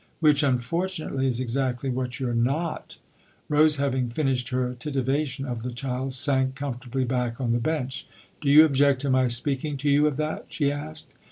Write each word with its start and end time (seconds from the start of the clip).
"Which, 0.19 0.41
unfortunately, 0.41 1.27
is 1.27 1.39
exactly 1.39 1.87
what 1.91 2.19
you're 2.19 2.33
not!" 2.33 2.97
Rose, 3.49 3.75
having 3.75 4.09
finished 4.09 4.49
her 4.49 4.73
titivation 4.73 5.45
of 5.45 5.61
the 5.61 5.71
child, 5.71 6.13
sank 6.15 6.55
comfortably 6.55 7.03
back 7.03 7.39
on 7.39 7.51
the 7.51 7.59
bench. 7.59 8.07
"Do 8.41 8.49
you 8.49 8.65
object 8.65 9.01
to 9.01 9.11
my 9.11 9.27
speaking 9.27 9.77
to 9.77 9.89
you 9.91 10.07
of 10.07 10.17
that?" 10.17 10.45
she 10.49 10.71
asked. 10.71 11.13